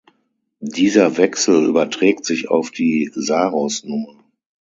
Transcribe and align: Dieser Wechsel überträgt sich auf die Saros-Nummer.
Dieser 0.65 1.17
Wechsel 1.17 1.63
überträgt 1.67 2.25
sich 2.25 2.49
auf 2.49 2.71
die 2.71 3.11
Saros-Nummer. 3.13 4.17